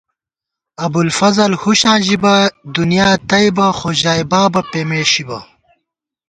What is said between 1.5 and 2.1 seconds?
ہُݭاں